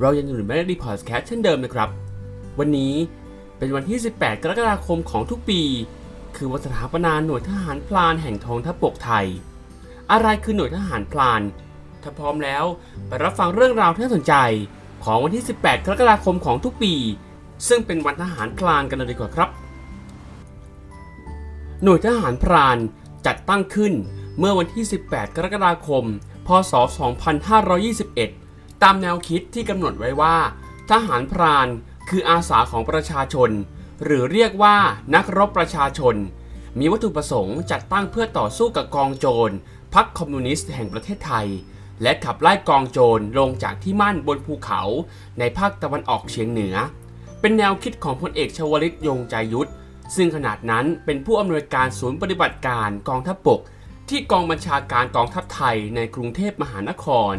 [0.00, 1.88] เรายังอยู่ในแบงค์เด็กดีพอดแคสต์เช่นเดิมนะครับ
[2.58, 2.94] วันนี้
[3.58, 5.60] เป็นวันที่ 18 กรกฎาคมของทุกปี
[6.36, 9.26] คือวันสถาปนาหน่วยทหารพลานแห่งทองทัพบกไทย
[10.10, 11.40] อะไรคือหน่วยทหารพลาน
[12.02, 12.64] ถ้าพร้อมแล้ว
[13.06, 14.34] ไปรับฟังเรื่องราวที่น่าสนใจ
[15.04, 16.94] ของวันที่ 18 กรกฎาคมของทุกปี
[17.68, 19.48] ซึ่งเป็นวันทหารพลานกันเลยดีกว่าครับ
[21.82, 22.78] หน่วยทหารพราน
[23.26, 23.92] จัดตั้งขึ้น
[24.38, 26.04] เมื่อวันที่ 18 กรกฎาคม
[26.46, 26.72] พศ
[27.88, 28.49] 2521
[28.82, 30.36] ตามแนวคิดที่กำหนดไว้ว่า
[30.90, 31.68] ทหารพราน
[32.08, 33.50] คืออาสาของประชาชน
[34.04, 34.76] หรือเรียกว่า
[35.14, 36.16] นักรบประชาชน
[36.78, 39.50] มีวัตถุประสงค์จัดตั้งเพื่อต่อสู้กับกองโจร
[39.94, 41.48] พรรคคอมมิวนิสต์แห่งประเทศไทย
[42.02, 44.82] และขับไล่กองโจรลงจากที่มั่นบนภูเขา
[45.38, 46.76] ในภาคตะวันออกเฉียงเหนือ
[47.40, 49.70] เป็นแนวคิดของพลเอกชวลิตยงใจยุทธ
[50.16, 53.60] ซึ่งขนาดนั้นเป็นผู้อำนวยการศูนย์ปฏิบัติการกองทัพบก
[54.08, 57.34] ที่กองบัญชาการกองทัพไทยในกรุงเทพมหานคร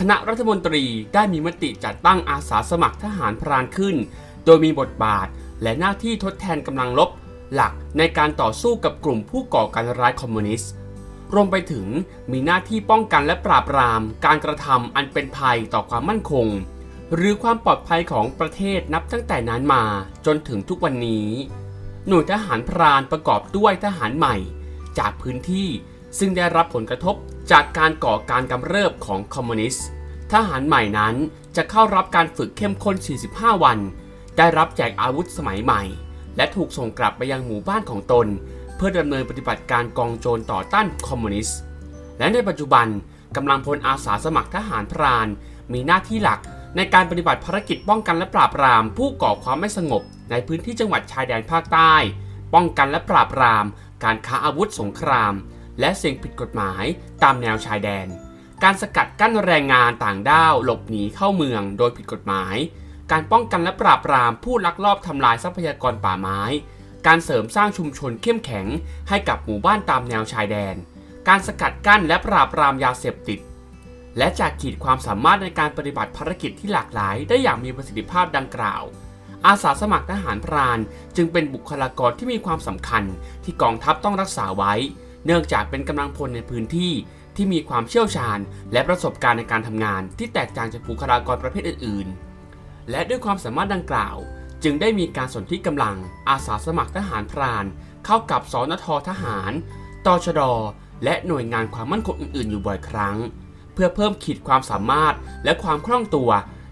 [0.00, 3.96] คณะรัฐมนตรีได้มีมติจัดตั้งอาสาสมัครทหารพรานขึ้น
[4.44, 5.26] โดยมีบทบาท
[5.62, 7.10] และหน้าที่ทดแทนกำลังลบ
[7.54, 10.72] หลักในการต่อสู้กับกลุ่มผู้ก่อการร้ายคอมมิวนิสต์
[11.34, 11.86] รวมไปถึง
[12.32, 16.46] มีหน้าที่ป้องกันและปราบปราม การกระทำอันเป็นภัยต่อความมั่นคง
[17.14, 19.84] หรือความปลอดภัยของประเทศนับตั้งแต่นั้นมา
[20.26, 21.28] จนถึงทุกวันนี้
[22.08, 24.36] หน่วยทหารพรานประกอบด้วยทหารใหม่
[24.98, 25.68] จากพื้นที่
[26.18, 27.14] ซึ่งได้รับผลกระทบ
[27.50, 29.86] จากการก่อการกำเริบของคอมมิวนิสต์
[30.32, 31.14] ทหารใหม่นั้น
[31.56, 32.96] จะเข้ารับการฝึกเข้มข้น
[33.30, 33.78] 45 วัน
[34.38, 35.82] ได้รับแจกอาวุธสมัยใหม่
[36.36, 38.26] และถูกส่งกลับไปยังหมู่บ้านของตน
[38.76, 41.58] เพื่อดำเนินปฏิบัติการกองโจรต่อต้านคอมมิวนิสต์
[42.18, 42.86] และในปัจจุบัน
[43.36, 45.28] กำลังพลอาสาสมัครทหารพราน
[45.72, 46.40] มีหน้าที่หลัก
[46.76, 51.94] ในการปฏิบัติภารกิจป้องกันและปราบปราม ผู้ก่อความไม่สงบในพื้นที่จังหวัดชายแดนภาคใต้
[52.54, 53.64] ป้องกันและปราบปราม
[54.04, 55.34] การค้าอาวุธสงคราม
[55.80, 56.84] และสิ่งผิดกฎหมาย
[57.22, 58.06] ตามแนวชายแดน
[58.62, 62.56] การสกัดกั้นแรงงานต่างด้าวหลบหนีเข้าเมืองโดยผิดกฎหมาย
[63.10, 66.40] การป้องกันและปราบปรามผู้ลักลอบทำลายทรัพยากรป่าไม้
[67.06, 68.66] การเสริมสร้างชุมชนเข้มแข็ง
[69.08, 70.74] ให้กับหมู่บ้านตามแนวชายแดน
[71.28, 73.40] การสกัดกั้นและปราบปรามยาเสพติด
[74.18, 78.82] และจากขีดความสามารถในการปฏิบัติภารกิจที่หลากหลาย ได้อย่างมีประสิทธิภาพดังกล่าว
[79.46, 80.78] อาสาสมัครทหารพราน
[81.16, 83.04] จึงเป็นบุคลากรที่มีความสำคัญ
[83.44, 84.74] ที่กองทัพต้องรักษาไว้
[85.26, 86.92] เนื่องจากเป็นกำลังพลในพื้นที่
[87.36, 88.38] ที่มีความเชี่ยวชาญ
[88.72, 92.06] และประสบการณ์ในการทำงาน ที่แตกต่างจากบุคลากรประเภทอื่น
[92.48, 94.16] ๆ และด้วยความสามารถดังกล่าว
[94.64, 95.96] จึงได้มีการสนธิกำลัง
[96.28, 97.64] อาสาสมัครทหารพราน
[98.06, 99.52] เข้ากับสนททหาร
[100.06, 100.40] ตชด
[101.04, 103.16] และหน่วยงานความมั่นคงอื่น ๆ อยู่บ่อยครั้ง
[103.74, 105.14] เพื่อเพิ่มขีดความสามารถ
[105.44, 106.30] และความคล่องตัว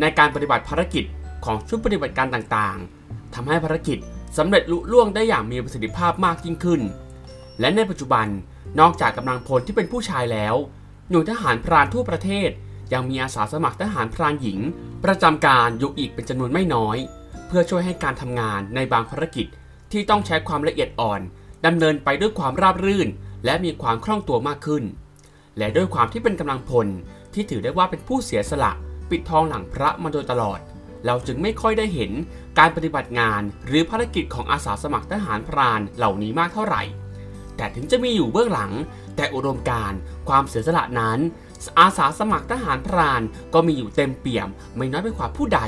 [0.00, 1.04] ในการปฏิบัติภารกิจ
[1.44, 3.98] ของชุดปฏิบัติการต่าง ๆทำให้ภารกิจ
[4.38, 6.80] สำเร็จลุล่วงได้อย่างมีประสิทธิภาพมากยิ่งขึ้น
[7.60, 8.26] และในปัจจุบัน
[8.80, 10.54] นอกจากกำลังพลที่เป็นผู้ชายแล้ว
[11.10, 12.50] หน่วยทหารพรานทั่วประเทศ
[12.92, 14.58] ยังมีอาสาสมัครทหารพรานหญิง
[15.04, 16.96] ประจำการอยู่อีกเป็นจำนวนไม่น้อย
[17.46, 19.46] เพื่อช่วยให้การทำงานในบางภารกิจ
[19.92, 21.20] ที่ต้องใช้ความละเอียดอ่อน
[21.66, 23.08] ดำเนินไปด้วยความราบรื่น
[23.44, 24.84] และมีความคล่องตัวมากขึ้น
[25.58, 26.86] และด้วยความที่เป็นกำลังพล
[27.34, 28.72] ที่ถือได้ว่าเป็นผู้เสียสละ
[29.10, 30.58] ปิดทองหลังพระมาโดยตลอด
[31.06, 32.12] เราจึงไม่ค่อยได้เห็น
[32.58, 36.82] การปฏิบัติงานหรือภารกิจของอาสาสมัครทหารพรานเหล่านี้มากเท่าไหร่
[37.56, 38.72] แต่ถึงจะมีอยู่เบื้องหลัง
[39.16, 39.92] แต่อุดมการ
[40.28, 41.18] ความเสียสละนั้น
[41.78, 43.22] อาสาสมัครทหารพราน
[43.54, 45.60] ก็มีอยู่เต็มเปี่ยม ไม่น้อยไปกว่าผู้ใด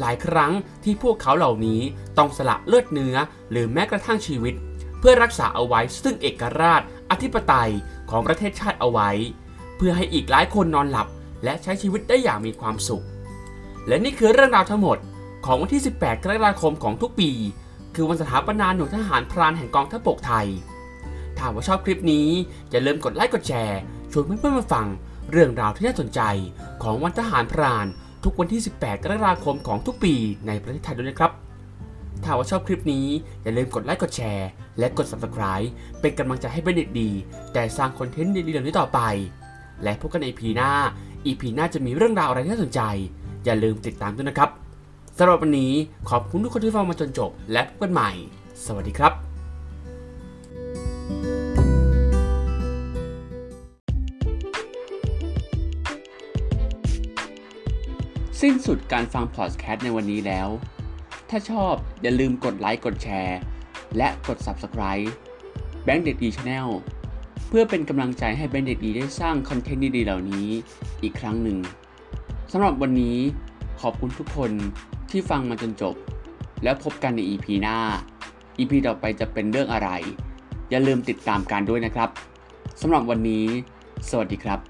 [0.00, 0.52] หลายครั้ง
[0.84, 1.80] ที่พวกเขาเหล่านี้
[2.18, 3.16] ต้องสละเลือดเนื้อ
[3.50, 4.54] หรือแม้กระทั่งชีวิต
[4.98, 7.70] เพื่อรักษาเอาไว้ซึ่งเอกราช อธิปไตย
[8.10, 9.10] ของประเทศชาติเอาไว้
[9.76, 11.08] เพื่อให้อีกหลายคนนอนหลับ
[11.44, 13.04] และใช้ชีวิตได้อย่างมีความสุข
[13.86, 14.98] และนี่คือเรื่องราวทั้งหมด
[15.44, 17.30] ของวันที่ 18 กรกฎาคมของทุกปี
[17.94, 20.48] คือวันสถาปนาหน่วยทหารพรานแห่งกองทัพบกไทย
[21.40, 22.28] ถ้าว่าชอบคลิปนี้
[22.70, 23.78] อย่าลืมกดไลค์กดแชร์
[24.12, 24.86] ชวนเพื่อนๆมาฟัง
[25.30, 26.20] เรื่องราวที่น่าสนใจ
[26.82, 27.86] ของวันทหารพราน
[28.24, 30.14] ทุกวันที่ 18 กรกฎาคมของทุกปี
[30.46, 31.32] ในประเทศไทยด้วยนะครับ
[32.22, 33.06] ถ้าว่าชอบคลิปนี้
[33.42, 34.48] อย่าลืมกดไลค์กดแชร์
[34.78, 35.66] และกด subscribe
[36.00, 37.10] เป็นกำลังใจให้เป็นเด็กดี
[37.52, 39.00] แต่สร้างคอนเทนต์ดีๆเหล่านี้ต่อไป
[39.82, 40.70] และพบกันใน EP หน้า
[41.26, 42.80] EP หน้าจะมีเรื่องราวอะไรที่น่าสนใจ
[43.44, 44.50] อย่าลืมติดตามด้วยนะครับ
[45.18, 45.72] สำหรับวันนี้
[46.10, 48.10] ขอบคุณทุกคนที่ฟังมาจนจบและพบกันใหม่
[48.64, 49.29] สวัสดีครับ
[58.42, 60.48] สิ้นสุดการฟังพอดแคสต์ในวันนี้แล้ว
[61.30, 63.38] ถ้าชอบอย่าลืมกดไลค์กดแชร์
[63.96, 65.06] และกด Subscribe
[65.84, 66.68] แบงค์เด็กดี Channel
[67.48, 70.48] เพื่อเป็นกำลังใจให้แบงค์เด็กดีได้สร้างคอนเทนต์ดีๆเหล่านี้
[71.02, 71.58] อีกครั้งหนึ่ง
[72.52, 73.18] สำหรับวันนี้
[73.80, 74.52] ขอบคุณทุกคน
[75.10, 75.94] ที่ฟังมาจนจบ
[76.62, 77.78] แล้วพบกันใน EP หน้า
[78.58, 79.88] EP ต่อไปจะเป็นเรื่องอะไร
[80.70, 82.08] อย่าลืมติดตามกันด้วยนะครับ
[82.80, 83.46] สำหรับวันนี้
[84.10, 84.69] สวัสดีครับ